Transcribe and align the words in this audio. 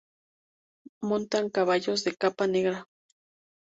Montan 1.09 1.51
caballos 1.51 2.03
de 2.05 2.15
capa 2.21 2.45
negra. 2.53 2.87